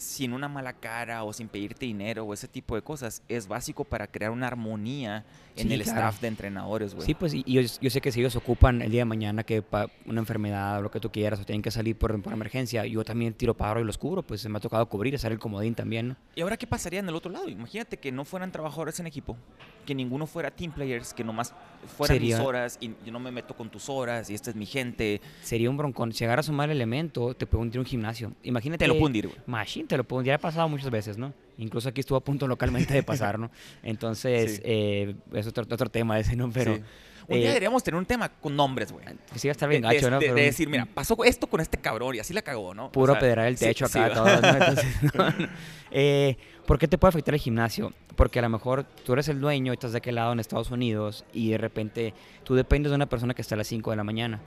[0.00, 3.84] sin una mala cara o sin pedirte dinero o ese tipo de cosas, es básico
[3.84, 5.24] para crear una armonía
[5.56, 5.98] en Sí, el claro.
[6.00, 7.04] staff de entrenadores, güey.
[7.06, 9.62] Sí, pues y yo, yo sé que si ellos ocupan el día de mañana que
[10.06, 13.04] una enfermedad o lo que tú quieras o tienen que salir por, por emergencia, yo
[13.04, 15.74] también tiro paro y los cubro, pues se me ha tocado cubrir, hacer el comodín
[15.74, 16.16] también, ¿no?
[16.34, 17.48] ¿Y ahora qué pasaría en el otro lado?
[17.48, 19.36] Imagínate que no fueran trabajadores en equipo,
[19.84, 21.52] que ninguno fuera team players, que nomás
[21.98, 24.56] fueran Sería- mis horas y yo no me meto con tus horas y esta es
[24.56, 25.20] mi gente.
[25.42, 26.12] Sería un broncón.
[26.14, 28.32] Si agarras un mal elemento, te puede hundir un gimnasio.
[28.44, 28.84] Imagínate.
[28.84, 29.38] Te lo puedo hundir, güey.
[29.46, 30.32] Machine, te lo hundir.
[30.32, 31.34] Ha pasado muchas veces, ¿no?
[31.58, 33.50] Incluso aquí estuvo a punto localmente de pasar, ¿no?
[33.82, 34.62] Entonces, Sí.
[34.64, 36.50] eh, es otro, otro tema ese, ¿no?
[36.50, 36.82] Pero Sí.
[37.28, 39.04] Un día eh, deberíamos tener un tema con nombres, güey.
[39.32, 40.18] que sí va a estar De, bien gacho, de- ¿no?
[40.18, 42.86] de- Pero de decir, mira, pasó esto con este cabrón y así la cagó, ¿no?
[42.86, 44.40] O Puro sea, pedrar el sí, techo sí, acá, va.
[44.40, 44.58] todo, ¿no?
[44.58, 45.48] Entonces, no, no.
[45.92, 47.92] Eh, ¿Por qué te puede afectar el gimnasio?
[48.16, 50.70] Porque a lo mejor tú eres el dueño y estás de aquel lado en Estados
[50.72, 53.96] Unidos y de repente tú dependes de una persona que está a las 5 de
[53.96, 54.40] la mañana.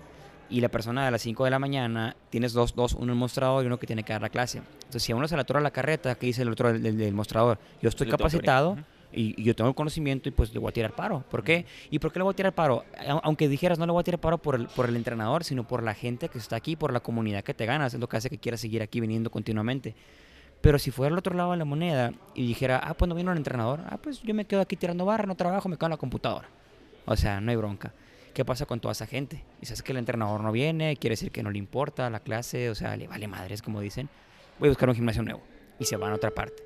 [0.53, 3.15] Y la persona de las 5 de la mañana tienes dos, dos, uno en el
[3.15, 4.59] mostrador y uno que tiene que dar la clase.
[4.59, 6.97] Entonces, si a uno se le atora la carreta, ¿qué dice el otro del, del-
[6.97, 7.57] del mostrador?
[7.81, 8.77] Yo estoy capacitado
[9.11, 11.23] y, y yo tengo el conocimiento y pues le voy a tirar paro.
[11.31, 11.65] ¿Por qué?
[11.89, 12.85] ¿Y por qué le voy a tirar paro?
[13.23, 15.81] Aunque dijeras no le voy a tirar paro por el, por el entrenador, sino por
[15.81, 17.95] la gente que está aquí, por la comunidad que te ganas.
[17.95, 19.95] Es lo que hace que quieras seguir aquí viniendo continuamente.
[20.61, 23.31] Pero si fuera al otro lado de la moneda y dijera, ah, pues no vino
[23.31, 25.91] el entrenador, ah, pues yo me quedo aquí tirando barra, no trabajo, me quedo en
[25.91, 26.47] la computadora.
[27.05, 27.91] O sea, no hay bronca.
[28.33, 29.43] ¿Qué pasa con toda esa gente?
[29.61, 32.69] Y sabes que el entrenador no viene, quiere decir que no le importa la clase,
[32.69, 34.09] o sea, le vale madres, como dicen.
[34.59, 35.41] Voy a buscar un gimnasio nuevo.
[35.79, 36.63] Y se van a otra parte.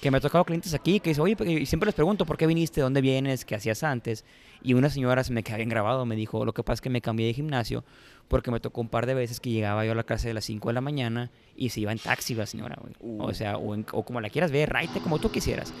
[0.00, 2.46] Que me ha tocado clientes aquí que dicen, oye, y siempre les pregunto, ¿por qué
[2.46, 2.80] viniste?
[2.80, 3.44] ¿Dónde vienes?
[3.44, 4.24] ¿Qué hacías antes?
[4.62, 6.90] Y una señora se me quedó bien grabado, me dijo, lo que pasa es que
[6.90, 7.84] me cambié de gimnasio
[8.28, 10.44] porque me tocó un par de veces que llegaba yo a la clase de las
[10.46, 12.76] 5 de la mañana y se iba en taxi la señora.
[13.00, 13.22] Uh.
[13.22, 15.72] O sea, o, en- o como la quieras ver, raite, como tú quisieras.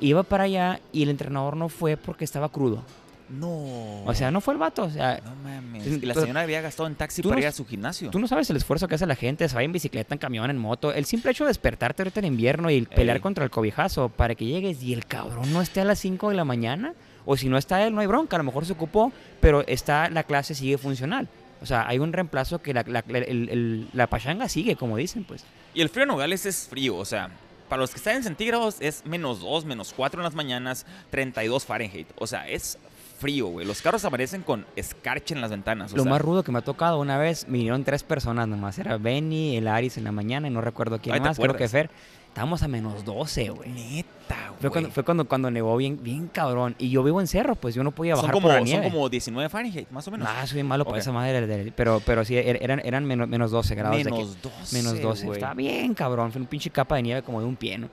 [0.00, 2.84] Iba para allá y el entrenador no fue porque estaba crudo.
[3.28, 4.04] No.
[4.04, 6.02] O sea, no fue el vato, o sea, No mames.
[6.02, 8.10] La señora había gastado en taxi para no ir a su gimnasio.
[8.10, 10.50] Tú no sabes el esfuerzo que hace la gente, se va en bicicleta, en camión,
[10.50, 10.92] en moto.
[10.92, 13.22] El simple hecho de despertarte ahorita en invierno y pelear Ey.
[13.22, 16.36] contra el cobijazo para que llegues y el cabrón no esté a las 5 de
[16.36, 16.94] la mañana.
[17.24, 18.36] O si no está él, no hay bronca.
[18.36, 21.28] A lo mejor se ocupó, pero está la clase sigue funcional.
[21.60, 25.22] O sea, hay un reemplazo que la, la, el- el- la pachanga sigue, como dicen,
[25.24, 25.44] pues.
[25.74, 27.30] Y el frío en Nogales es frío, o sea,
[27.68, 31.64] para los que están en centígrados es menos 2, menos 4 en las mañanas, 32
[31.64, 32.08] Fahrenheit.
[32.18, 32.76] O sea, es
[33.22, 33.66] frío, güey.
[33.66, 35.92] Los carros amanecen con escarcha en las ventanas.
[35.92, 38.78] o Lo sea, más rudo que me ha tocado una vez, vinieron tres personas nomás.
[38.78, 41.56] Era Benny, el Aris en la mañana y no recuerdo quién Ay, ¿te más, creo
[41.56, 41.68] que?
[41.68, 41.88] Fer.
[42.28, 43.68] Estábamos a menos 12, güey.
[43.70, 44.60] Neta, güey.
[44.60, 46.74] Fue cuando, fue cuando, cuando nevó bien, bien cabrón.
[46.78, 48.82] Y yo vivo en cerro, pues yo no podía son, bajar como, por la son
[48.90, 50.26] como 19 Fahrenheit, más o menos.
[50.30, 51.00] Ah, soy malo para Ok.
[51.02, 51.46] esa madre.
[51.46, 53.98] de- de- Pero, pero sí, er- eran, eran menos, menos 12 grados.
[53.98, 54.74] de menos 12.
[54.76, 55.26] menos 12.
[55.26, 55.38] güey.
[55.38, 56.32] Está bien, cabrón.
[56.32, 57.88] Fue un pinche capa de nieve como de un pie, ¿no?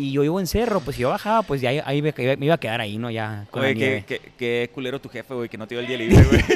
[0.00, 2.54] Y yo vivo en Cerro, pues si yo bajaba, pues ya ahí me, me iba
[2.54, 3.10] a quedar ahí, ¿no?
[3.10, 4.04] Ya con la Oye, qué, nieve.
[4.06, 6.40] qué- qué culero tu jefe, güey, que no te dio el día libre, güey.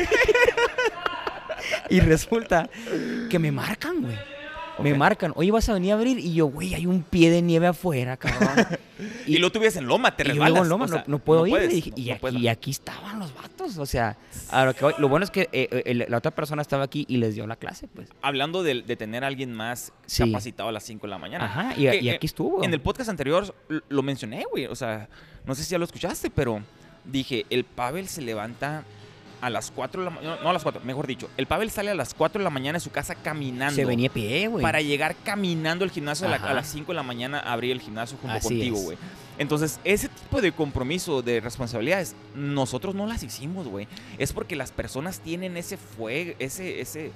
[1.91, 2.69] Y resulta
[3.29, 4.17] que me marcan, güey.
[4.79, 5.33] Me marcan.
[5.37, 6.19] Oye, vas a venir a abrir.
[6.19, 8.67] Y yo, güey, hay un pie de nieve afuera, cabrón.
[9.27, 10.63] y, lo tuvieras en Loma, te y yo resbalas.
[10.63, 11.51] en Loma, o sea, no, no puedo ir.
[11.53, 12.41] puedes, le dije, no- y, aquí, puedes.
[12.41, 13.79] y aquí estaban los vatos.
[13.79, 14.17] O sea,
[14.51, 17.05] a lo, que voy- lo bueno es que eh, eh, la otra persona estaba aquí
[17.09, 18.09] y les dio la clase, pues.
[18.23, 20.25] Hablando de, de tener a alguien más Sí.
[20.25, 21.45] capacitado a las 5 de la mañana.
[21.45, 22.65] Ajá, y, Que, y eh, aquí estuvo.
[22.65, 23.55] En el podcast anterior
[23.89, 24.67] lo mencioné, güey.
[24.67, 25.09] O sea,
[25.45, 26.61] no sé si ya lo escuchaste, pero
[27.05, 28.85] dije, el Pavel se levanta
[29.43, 30.39] a las 4 de la mañana.
[30.43, 31.29] No, a las 4, mejor dicho.
[31.37, 33.75] El Pavel sale a las 4 de la mañana de su casa caminando.
[33.75, 34.63] Se venía a pie, güey.
[34.63, 36.51] Para llegar caminando al gimnasio a, la- Ajá.
[36.51, 38.97] a las 5 de la mañana, a abrir el gimnasio junto Así contigo, güey.
[39.39, 43.89] Entonces, ese tipo de compromiso, de responsabilidades, nosotros no las hicimos, güey.
[44.19, 47.11] Es porque las personas tienen ese fuego, ese, ese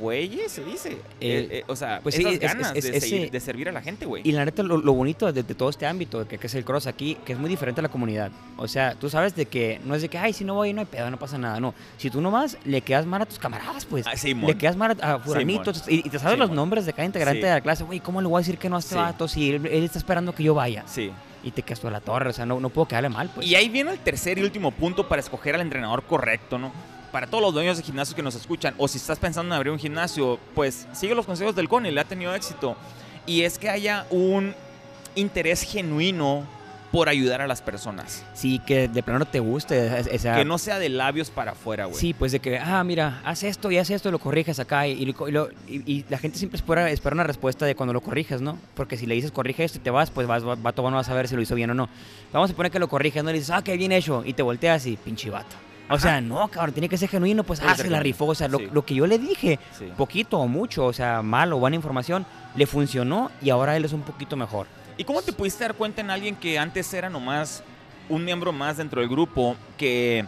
[0.00, 0.92] fuelle, se dice.
[1.20, 3.72] Eh, Eh, o sea, pues sí, esas ganas es- de, ese- seguir- de servir a
[3.72, 4.22] la gente, güey.
[4.26, 6.64] Y la neta, lo, lo bonito de, de todo este ámbito, que, que es el
[6.64, 8.30] cross aquí, que es muy diferente a la comunidad.
[8.56, 10.80] O sea, tú sabes de que no es de que, ay, si no voy, no
[10.80, 11.60] hay pedo, no pasa nada.
[11.60, 14.06] No, si tú nomás le quedas mal a tus camaradas, pues.
[14.06, 14.48] Ah, Simón.
[14.50, 17.46] le quedas mal a, fulanitos y, y te sabes los nombres de cada integrante Sí.
[17.46, 17.84] de la clase.
[17.84, 19.00] Güey, ¿cómo le voy a decir que no a este Sí.
[19.00, 20.82] vato si él, él está esperando que yo vaya?
[20.86, 21.10] Sí.
[21.42, 23.46] Y te quedas tú a la torre, o sea, no, no puedo quedarle mal, pues.
[23.46, 26.70] Y ahí viene el tercer y último punto para escoger al entrenador correcto, ¿no?
[27.12, 29.72] Para todos los dueños de gimnasios que nos escuchan, o si estás pensando en abrir
[29.72, 32.76] un gimnasio, pues sigue los consejos del CONE, le ha tenido éxito.
[33.26, 34.54] Y es que haya un
[35.16, 36.44] interés genuino
[36.92, 38.24] por ayudar a las personas.
[38.34, 41.96] Sí, que de plano te guste esa- Que no sea de labios para afuera, güey.
[41.96, 44.88] Sí, pues de que, ah, mira, haz esto y haz esto, lo corriges acá.
[44.88, 48.40] Y, y lo- y la gente siempre espera, espera una respuesta de cuando lo corriges,
[48.40, 48.58] ¿no?
[48.74, 51.08] Porque si le dices corrige esto y te vas, pues vas, va- vato, no vas
[51.08, 51.88] a ver si lo hizo bien o no.
[52.32, 53.30] Vamos a poner que lo corriges, ¿no?
[53.30, 54.24] Le dices, ah, qué bien hecho.
[54.24, 55.54] Y te volteas y pinche vato.
[55.90, 58.26] O sea, no, cabrón, tiene que ser genuino, pues, ah, se la rifó.
[58.26, 58.68] O sea, lo, sí.
[58.72, 59.92] lo que yo le dije, Sí.
[59.96, 62.24] poquito o mucho, o sea, mal o buena información,
[62.54, 64.66] le funcionó y ahora él es un poquito mejor.
[64.96, 67.62] ¿Y cómo te pudiste dar cuenta en alguien que antes era nomás
[68.08, 70.24] un miembro más dentro del grupo que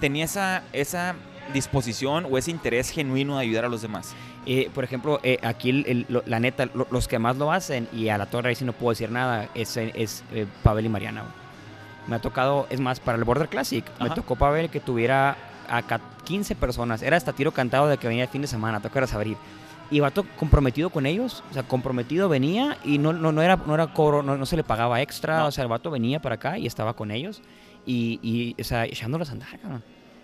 [0.00, 1.14] tenía esa, esa
[1.52, 4.14] disposición o ese interés genuino de ayudar a los demás?
[4.46, 7.52] Eh, por ejemplo, eh, aquí el- el- lo- la neta, lo- los que más lo
[7.52, 10.86] hacen, y a la torre ahí sí no puedo decir nada, es, es eh, Pavel
[10.86, 11.24] y Mariana.
[12.10, 14.14] Me ha tocado, es más, para el Border Classic, me Ajá.
[14.16, 15.36] tocó Pavel que tuviera
[15.68, 17.00] a ca- 15 personas.
[17.02, 19.36] Era hasta tiro cantado de que venía el fin de semana, tocaras abrir.
[19.92, 23.74] Y vato comprometido con ellos, o sea, comprometido venía y no, no, no era, no
[23.74, 25.46] era cobro, no, no se le pagaba extra, No.
[25.46, 27.42] o sea, el vato venía para acá y estaba con ellos
[27.86, 29.82] y, y o sea, echándolos a andar, cabrón.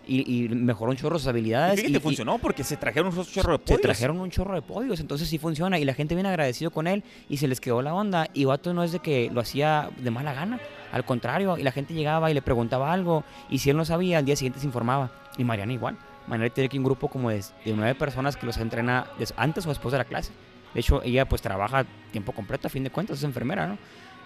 [0.09, 1.83] Y, y mejoró un chorro sus habilidades.
[1.83, 3.81] y- y- funcionó porque se trajeron un chorro de se podios.
[3.81, 7.03] trajeron un chorro de podios, entonces sí funciona y la gente viene agradecido con él
[7.29, 10.11] y se les quedó la onda y Vato no es de que lo hacía de
[10.13, 10.61] mala gana,
[10.93, 14.19] al contrario, y la gente llegaba y le preguntaba algo y si él no sabía,
[14.19, 15.97] al día siguiente se informaba y Mariana igual.
[16.27, 19.69] Mariana tiene aquí un grupo como de, de nueve personas que los entrena antes o
[19.69, 20.33] después de la clase.
[20.75, 23.79] De hecho, ella pues trabaja tiempo completo a fin de cuentas, es enfermera, ¿no?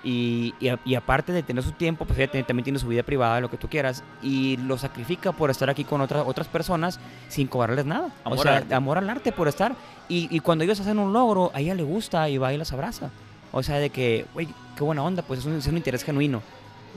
[0.02, 2.88] Y, y, a- y aparte de tener su tiempo, pues ella tiene- también tiene su
[2.88, 6.48] vida privada, lo que tú quieras, y lo sacrifica por estar aquí con otras otras
[6.48, 8.08] personas sin cobrarles nada.
[8.24, 8.74] Amor o sea, al arte.
[8.74, 9.74] amor al arte por estar.
[10.08, 12.72] Y, y cuando ellos hacen un logro, a ella le gusta y va y las
[12.72, 13.10] abraza.
[13.52, 16.42] O sea, de que, güey, qué buena onda, pues es un, es un interés genuino.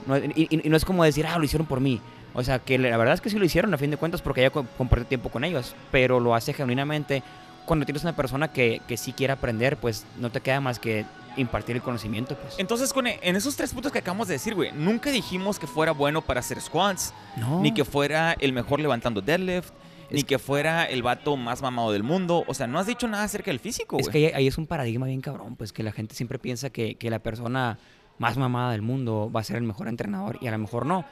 [0.06, 2.00] No, y, no es como decir, ah, lo hicieron por mí.
[2.34, 4.40] O sea, que la verdad es que sí lo hicieron a fin de cuentas porque
[4.40, 7.22] ella co- compartió tiempo con ellos, pero lo hace genuinamente.
[7.64, 11.06] Cuando tienes una persona que, que sí quiere aprender, pues no te queda más que
[11.36, 12.54] impartir el conocimiento, pues.
[12.58, 15.92] Entonces, Cone, en esos tres puntos que acabamos de decir, güey, nunca dijimos que fuera
[15.92, 17.60] bueno para hacer squats, No.
[17.60, 19.70] ni que fuera el mejor levantando deadlift,
[20.10, 22.44] ni Es- que fuera el vato más mamado del mundo.
[22.46, 24.12] O sea, no has dicho nada acerca del físico, Es güey.
[24.12, 26.96] que ahí, ahí es un paradigma bien cabrón, pues que la gente siempre piensa que,
[26.96, 27.78] que la persona
[28.18, 31.04] más mamada del mundo va a ser el mejor entrenador y a lo mejor no.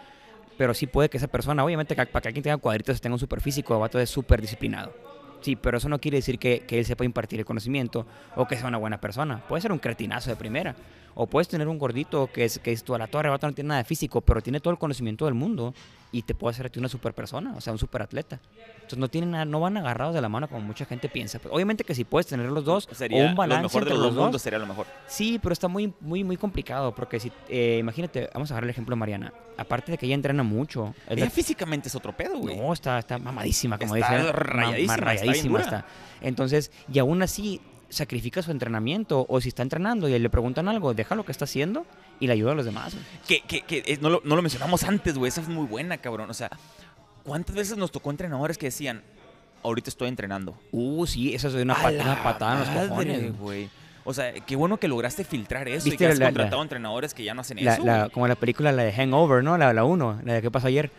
[0.59, 3.19] Pero sí puede que esa persona, obviamente, que- para que alguien tenga cuadritos, tenga un
[3.19, 4.95] super físico, vato es súper disciplinado.
[5.41, 8.57] Sí, pero eso no quiere decir que, que él sepa impartir el conocimiento o que
[8.57, 9.43] sea una buena persona.
[9.49, 10.77] Puede ser un cretinazo de primera.
[11.15, 13.69] O puedes tener un gordito que es, que es tú a la torre, no tiene
[13.69, 15.75] nada de físico, pero tiene todo el conocimiento del mundo
[16.11, 18.39] y te puede hacer a ti una super persona, o sea, un super atleta.
[18.77, 21.39] Entonces no tienen nada, no van agarrados de la mano como mucha gente piensa.
[21.39, 23.91] Pues, obviamente que si puedes tener los dos Sería o un balance lo mejor de
[23.91, 24.43] entre los los dos mundos dos.
[24.43, 24.87] sería lo mejor.
[25.07, 28.71] Sí, pero está muy, muy, muy complicado porque si, eh, imagínate, vamos a dar el
[28.71, 29.33] ejemplo de Mariana.
[29.57, 32.57] Aparte de que ella entrena mucho, la- Ella físicamente es otro pedo, güey.
[32.59, 34.33] no, está, está mamadísima, como Está dicen.
[34.35, 35.79] rayadísima, está bien rayadísima dura.
[35.79, 35.87] está.
[36.21, 37.61] Entonces, y aún así
[37.93, 41.45] sacrifica su entrenamiento o si está entrenando y le preguntan algo, deja lo que está
[41.45, 41.85] haciendo
[42.21, 42.97] y le ayuda a los demás.
[43.29, 45.29] Que, que, que eh, no, lo, no lo mencionamos antes, güey.
[45.29, 46.31] Esa es muy buena, cabrón.
[46.31, 46.51] O sea,
[47.25, 49.03] ¿cuántas veces nos tocó entrenadores que decían,
[49.63, 50.59] ahorita estoy entrenando?
[50.73, 53.39] Uh, sí, eso es una, pat- la una patada en los madre, cojones.
[53.39, 53.69] güey.
[54.05, 56.63] O sea, qué bueno que lograste filtrar eso y ¿Viste que has la- la- contratado
[56.63, 57.85] entrenadores que ya no hacen La- eso.
[57.85, 59.57] la- como la película, la de Hangover, ¿no?
[59.59, 60.91] La, la uno, la de qué pasó ayer.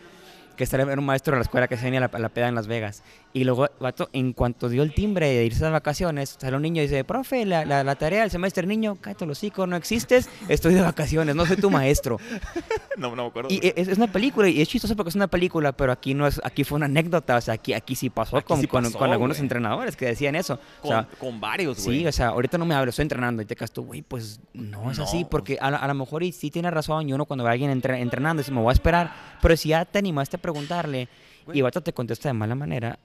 [0.56, 2.48] Que era un maestro de la escuela que se venía a la, a la peda
[2.48, 3.02] en Las Vegas.
[3.32, 6.80] Y luego, vato, en cuanto dio el timbre de irse de vacaciones, sale un niño
[6.82, 10.28] y dice, profe, la, la, la tarea del semestre, niño, cállate los hocico, no existes,
[10.48, 12.18] estoy de vacaciones, no soy tu maestro.
[12.96, 13.48] No, no me acuerdo.
[13.50, 16.28] Y es, es una película, y es chistoso porque es una película, pero aquí no
[16.28, 18.84] es, aquí fue una anécdota, o sea, aquí, aquí sí pasó, Aquí con, sí con-
[18.84, 19.44] pasó, con algunos güey.
[19.46, 20.60] entrenadores que decían eso.
[20.78, 21.98] O con, sea, con varios, güey.
[21.98, 23.42] Sí, o sea, ahorita no me hables, estoy entrenando.
[23.42, 25.28] Y te quedas tú, güey, pues no es No, así, pues.
[25.28, 27.08] porque a, a lo mejor y sí tiene razón.
[27.08, 29.12] Y uno cuando ve a alguien entre- entrenando dice, me voy a esperar.
[29.42, 31.08] Pero si ya te animaste a preguntarle
[31.46, 31.58] Güey.
[31.58, 32.98] y vato te contesta de mala manera,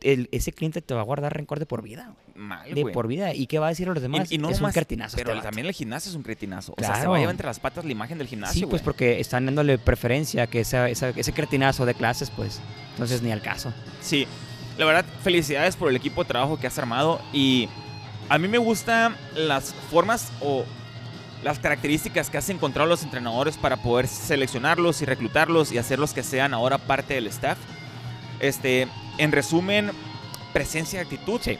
[0.00, 2.14] el- ese cliente te va a guardar rencor de por vida.
[2.34, 2.92] Mal, De güey.
[2.94, 3.32] por vida.
[3.34, 4.30] ¿Y qué va a decir a los demás?
[4.30, 5.16] Y, y no es un cartinazo.
[5.16, 6.74] Pero este también el gimnasio es un cretinazo.
[6.76, 8.70] O sea, se va a llevar entre las patas la imagen del gimnasio, Sí, güey.
[8.70, 12.60] pues porque están dándole preferencia que esa, esa- ese cretinazo de clases, pues.
[12.92, 13.72] Entonces ni al caso.
[14.00, 14.26] Sí,
[14.78, 17.68] la verdad, felicidades por el equipo de trabajo que has armado y
[18.28, 20.64] a mí me gustan las formas o
[21.44, 26.22] las características que has encontrado los entrenadores para poder seleccionarlos y reclutarlos y hacerlos que
[26.22, 27.58] sean ahora parte del staff.
[28.40, 29.92] Este, en resumen,
[30.52, 31.58] presencia y actitud, Sí.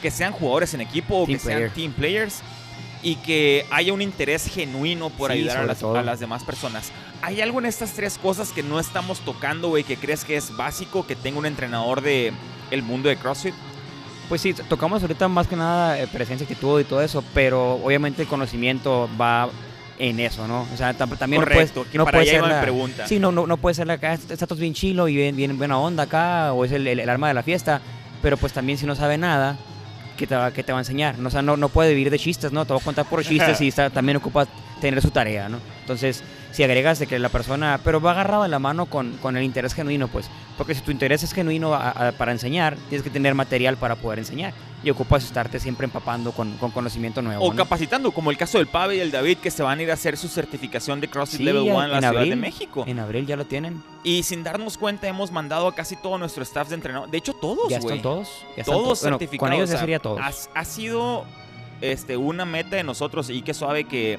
[0.00, 2.40] que sean jugadores en equipo o que sean team players
[3.02, 6.92] y que haya un interés genuino por Sí, ayudar a las, a las demás personas.
[7.22, 10.56] ¿Hay algo en estas tres cosas que no estamos tocando, güey, que crees que es
[10.56, 12.32] básico que tenga un entrenador de
[12.70, 13.54] el mundo de CrossFit?
[14.28, 18.22] Pues sí, tocamos ahorita más que nada eh, presencia, actitud y todo eso, pero obviamente
[18.22, 19.48] el conocimiento va
[19.98, 20.66] en eso, ¿no?
[20.74, 23.06] O sea, tam- también Correcto, no que no para puede allá ser la- pregunta.
[23.06, 25.56] Sí, no, no, no puede ser la acá, está todo bien chilo y bien, bien
[25.56, 27.80] buena onda acá, o es el, el, el alma de la fiesta,
[28.20, 29.56] pero pues también si no sabe nada,
[30.16, 31.18] ¿qué te va, qué te va a enseñar?
[31.18, 32.64] No, o sea, no, no puede vivir de chistes, ¿no?
[32.64, 34.46] Te va a contar por chistes y está, también ocupa
[34.80, 35.58] tener su tarea, ¿no?
[35.80, 39.36] Entonces, si agregas de que la persona, pero va agarrado de la mano con, con
[39.36, 43.02] el interés genuino, pues, porque si tu interés es genuino a- a- para enseñar, tienes
[43.02, 47.44] que tener material para poder enseñar y ocupas estarte siempre empapando con, con conocimiento nuevo.
[47.44, 47.56] O ¿no?
[47.56, 49.94] capacitando, como el caso del Pave y el David, que se van a ir a
[49.94, 52.36] hacer su certificación de CrossFit Sí, Level ya 1 en la Ciudad de abril.
[52.36, 52.84] México.
[52.86, 53.82] En abril ya lo tienen.
[54.04, 57.10] Y sin darnos cuenta, hemos mandado a casi todo nuestro staff de entrenador.
[57.10, 58.28] De hecho, todos, Ya están todos.
[58.56, 59.50] Ya están Todos bueno, certificados.
[59.50, 60.20] Con ellos ya sería todos.
[60.20, 61.24] Ha, ha sido
[61.80, 64.18] este, una meta de nosotros y que suave que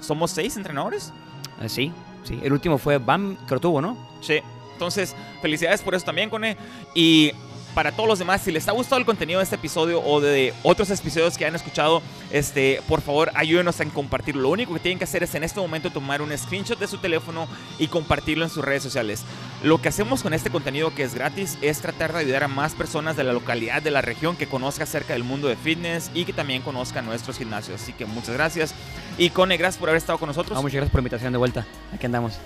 [0.00, 1.12] somos seis entrenadores.
[1.60, 1.92] Ah, sí,
[2.24, 2.38] sí.
[2.42, 3.96] El último fue Bam, que lo tuvo, ¿no?
[4.20, 4.40] Sí.
[4.72, 6.56] Entonces, felicidades por eso también, Cone.
[6.94, 7.32] Y
[7.74, 10.54] para todos los demás, si les ha gustado el contenido de este episodio o de
[10.62, 14.42] otros episodios que han escuchado, este, por favor, ayúdenos en compartirlo.
[14.42, 16.98] Lo único que tienen que hacer es en este momento tomar un screenshot de su
[16.98, 19.22] teléfono y compartirlo en sus redes sociales.
[19.62, 22.74] Lo que hacemos con este contenido que es gratis es tratar de ayudar a más
[22.74, 26.24] personas de la localidad, de la región, que conozca acerca del mundo de fitness y
[26.24, 27.82] que también conozcan nuestros gimnasios.
[27.82, 28.74] Así que muchas gracias.
[29.18, 30.56] Y Cone, gracias por haber estado con nosotros.
[30.58, 31.66] Ah, muchas gracias por la invitación de vuelta.
[31.92, 32.38] Aquí andamos.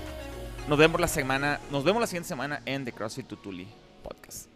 [0.69, 3.67] Nos vemos la semana, nos vemos la siguiente semana en The CrossFit Tutuli
[4.03, 4.48] Podcast.